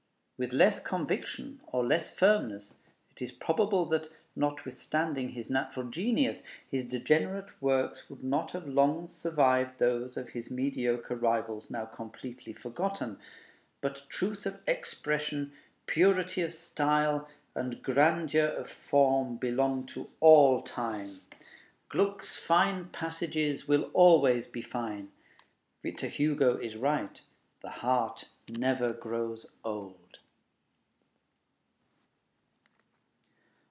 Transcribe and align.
With 0.41 0.53
less 0.53 0.79
conviction 0.79 1.61
or 1.67 1.85
less 1.85 2.11
firmness, 2.11 2.77
it 3.11 3.21
is 3.21 3.31
probable 3.31 3.85
that, 3.85 4.09
notwithstanding 4.35 5.29
his 5.29 5.51
natural 5.51 5.87
genius, 5.87 6.41
his 6.67 6.85
degenerate 6.85 7.51
works 7.61 8.09
would 8.09 8.23
not 8.23 8.53
have 8.53 8.67
long 8.67 9.07
survived 9.07 9.77
those 9.77 10.17
of 10.17 10.29
his 10.29 10.49
mediocre 10.49 11.13
rivals 11.15 11.69
now 11.69 11.85
completely 11.85 12.53
forgotten. 12.53 13.19
But 13.81 14.09
truth 14.09 14.47
of 14.47 14.59
expression, 14.67 15.51
purity 15.85 16.41
of 16.41 16.51
style, 16.51 17.29
and 17.53 17.83
grandeur 17.83 18.47
of 18.47 18.67
form 18.67 19.37
belong 19.37 19.85
to 19.93 20.09
all 20.21 20.63
time. 20.63 21.19
Gluck's 21.87 22.35
fine 22.37 22.89
passages 22.89 23.67
will 23.67 23.91
always 23.93 24.47
be 24.47 24.63
fine. 24.63 25.11
Victor 25.83 26.07
Hugo 26.07 26.57
is 26.57 26.75
right: 26.75 27.21
the 27.61 27.69
heart 27.69 28.25
never 28.49 28.91
grows 28.91 29.45
old. 29.63 29.97